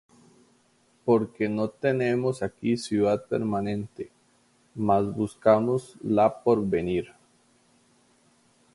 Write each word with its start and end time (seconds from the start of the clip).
Porque 1.05 1.47
no 1.47 1.69
tenemos 1.69 2.41
aquí 2.41 2.75
ciudad 2.75 3.23
permanente, 3.27 4.09
mas 4.73 5.05
buscamos 5.13 5.95
la 6.01 6.41
por 6.41 6.65
venir. 6.67 7.09